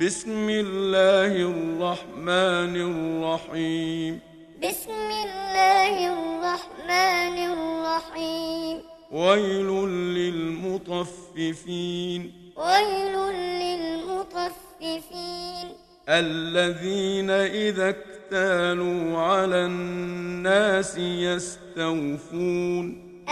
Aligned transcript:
بسم 0.00 0.48
الله 0.50 1.32
الرحمن 1.52 2.74
الرحيم 2.88 4.20
بسم 4.68 5.00
الله 5.10 5.96
الرحمن 6.12 7.38
الرحيم 7.52 8.82
ويل 9.12 9.66
للمطففين 10.16 12.20
ويل 12.56 13.16
للمطففين 13.62 15.66
الذين 16.08 17.30
إذا 17.30 17.88
اكتالوا 17.88 19.18
على 19.18 19.64
الناس 19.66 20.96
يستوفون 20.98 22.84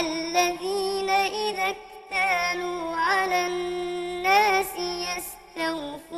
الذين 0.00 1.08
إذا 1.08 1.74
اكتالوا 1.76 2.94
على 2.96 3.46
الناس 3.46 4.72
يستوفون 4.76 6.09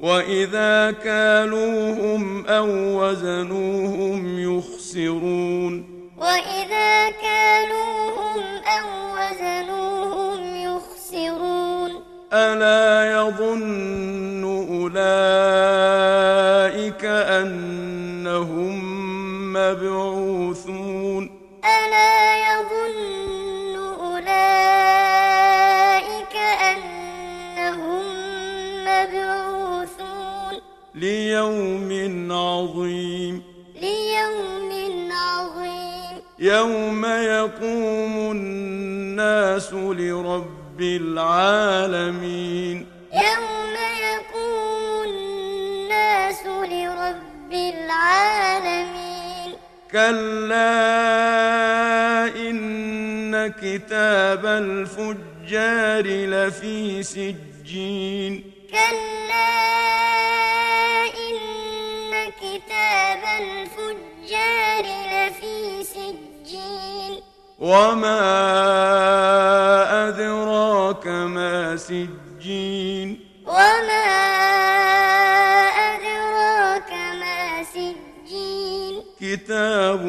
واذا 0.00 0.90
كالوهم 0.90 2.46
او 2.46 2.66
وزنوهم 3.02 4.38
يخسرون 4.38 5.84
واذا 6.18 7.10
كالوهم 7.22 8.44
او 8.78 8.86
وزنوهم 9.18 10.56
يخسرون 10.66 11.90
الا 12.32 13.12
يظن 13.12 14.44
اولئك 14.84 17.04
انهم 17.04 18.82
مبعوثون 19.52 21.37
ليوم 31.38 32.32
عظيم 32.32 33.34
ليوم 33.80 34.70
عظيم 35.12 36.22
يوم 36.38 37.04
يقوم 37.04 38.30
الناس 38.30 39.72
لرب 39.72 40.80
العالمين 40.80 42.86
يوم 43.12 43.74
يقوم 44.06 45.04
الناس 45.08 46.46
لرب 46.46 47.52
العالمين 47.52 49.54
كلا 49.92 50.78
إن 52.50 53.46
كتاب 53.48 54.46
الفجار 54.46 56.02
لفي 56.06 57.02
سجين 57.02 58.44
كلا 58.70 59.87
الفجار 63.38 64.84
لفي 65.12 65.82
سجيل 65.84 67.22
وما 67.58 68.18
أدراك 70.08 71.06
ما 71.06 71.76
سجين 71.76 73.20
وما 73.46 73.92
أدراك 75.94 76.92
ما 76.92 77.64
سجين 77.64 79.02
كتاب 79.20 80.04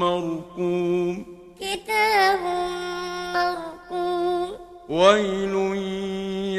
مرقوم 0.00 1.26
كتاب 1.60 2.38
مرقوم 3.34 4.48
ويل 4.88 5.54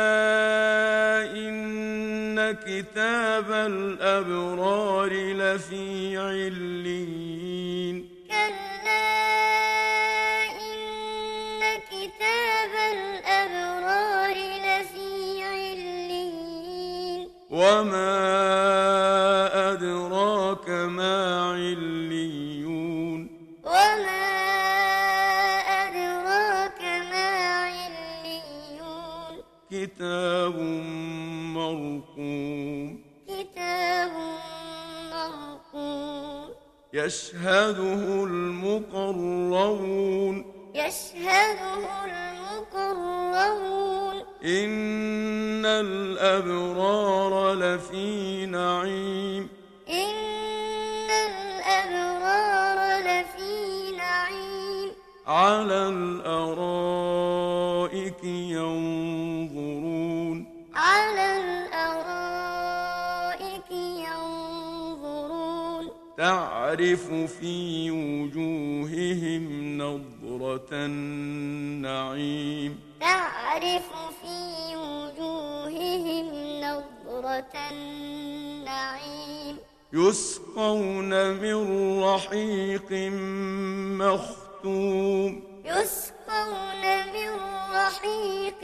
إن 1.36 2.52
كتاب 2.52 3.52
الأبرار 3.52 5.14
لفي 5.34 6.18
عليين 6.18 8.10
كلا 8.30 9.08
إن 10.72 11.60
كتاب 11.92 12.72
الأبرار 12.94 14.38
لفي 14.38 15.44
عليين 15.44 17.30
وما 17.52 18.43
كتاب 29.74 30.56
مرقوم 31.56 32.88
كتاب 33.28 34.12
مرقوم 35.14 36.48
يشهده 36.94 38.02
المقربون 38.24 40.46
يشهده 40.76 42.06
المقربون 42.06 44.24
إن 44.46 45.66
الأبرار 45.66 47.54
لفي 47.54 48.46
نعيم 48.46 49.13
تعرف 66.24 67.12
في 67.40 67.92
وجوههم 67.92 69.44
نظرة 69.78 70.70
النعيم 70.72 72.80
تعرف 73.00 73.90
في 74.22 74.76
وجوههم 74.76 76.26
نظرة 76.64 77.52
النعيم 77.72 79.56
يسقون 79.94 81.30
من 81.32 81.64
رحيق 82.04 82.92
مختوم 84.00 85.32
يسقون 85.66 86.84
من 87.14 87.30
رحيق 87.76 88.62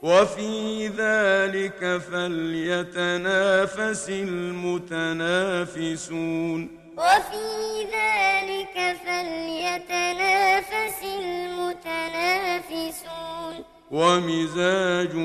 وفي 0.05 0.89
ذلك 0.89 2.01
فليتنافس 2.13 4.11
المتنافسون 4.11 6.69
وفي 6.97 7.83
ذلك 7.95 8.97
فليتنافس 9.05 11.01
المتنافسون 11.23 13.57
ومزاجه 13.91 15.19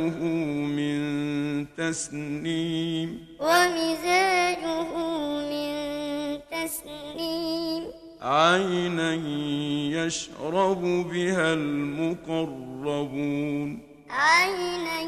من 0.77 0.99
تسنيم 1.77 3.09
ومزاجه 3.39 4.83
من 5.39 5.69
تسنيم 6.51 7.83
عينا 8.21 9.11
يشرب 10.05 10.81
بها 10.83 11.47
المقربون 11.53 13.69
عينا 14.11 14.99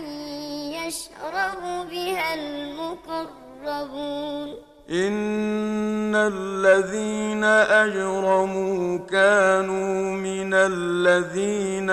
يشرب 0.86 1.62
بها 1.92 2.34
المقربون 2.34 4.58
إن 4.90 6.16
الذين 6.16 7.44
أجرموا 7.84 8.98
كانوا 8.98 10.12
من 10.16 10.50
الذين 10.54 11.90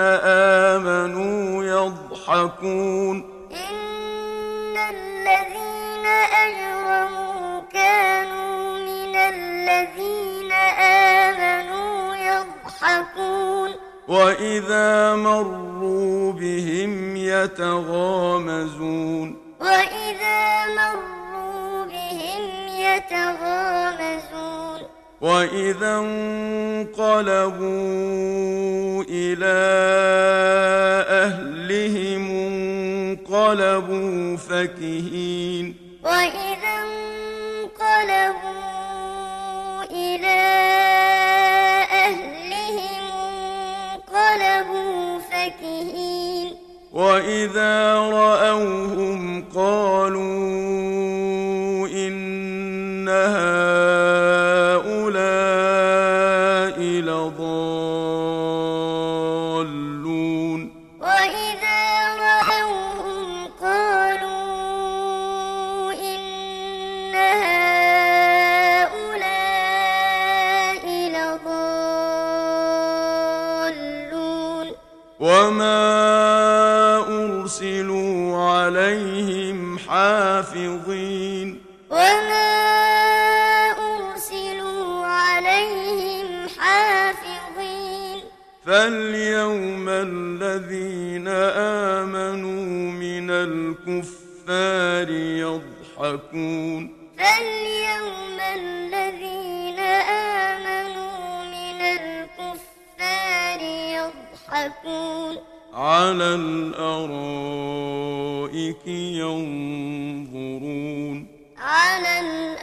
آمنوا 0.77 1.63
يضحكون 1.63 3.45
إن 3.51 4.77
الذين 4.77 6.05
أجرموا 6.47 7.61
كانوا 7.73 8.73
من 8.77 9.15
الذين 9.15 10.51
آمنوا 10.81 12.15
يضحكون 12.15 13.88
وإذا 14.09 15.15
مروا 15.15 16.31
بهم 16.33 17.15
يتغامزون 17.15 19.35
وإذا 19.61 20.65
مروا 20.75 21.85
بهم 21.85 22.47
يتغامزون 22.77 24.89
وإذا 25.21 25.97
انقلبوا 26.05 29.03
إلى 29.09 29.59
أهلهم 31.25 32.29
انقلبوا 32.47 34.37
فكهين 34.37 35.75
وإذا 36.03 36.75
انقلبوا 37.53 38.78
واذا 46.99 47.93
راوهم 47.95 49.43
قالوا 49.53 50.49
انها 51.87 53.38
فاليوم 88.69 89.85
الذين 89.89 91.25
آمنوا 91.57 92.69
من 92.93 93.27
الكفار 93.29 95.09
يضحكون 95.17 96.93
فاليوم 97.17 98.37
الذين 98.53 99.79
آمنوا 100.59 101.31
من 101.43 101.81
الكفار 101.81 103.59
يضحكون 103.97 105.35
على 105.73 106.35
الأرائك 106.35 108.87
ينظرون 108.87 111.27
على 111.57 112.19
الأرائك 112.19 112.58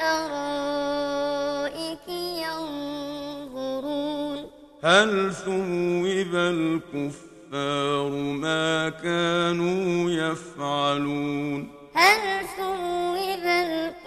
هل 4.86 5.32
ثوب 5.34 6.06
الكفار 6.34 8.08
ما 8.10 8.88
كانوا 8.88 10.10
يفعلون 10.10 11.69
هل 11.94 12.46
ثوب 12.46 13.46
الكفار 13.46 14.06